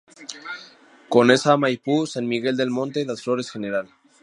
Conesa, 1.09 1.57
Maipú, 1.57 2.07
San 2.07 2.27
Miguel 2.27 2.57
del 2.57 2.71
Monte, 2.71 3.05
Las 3.05 3.21
Flores, 3.21 3.51
Gral. 3.53 3.87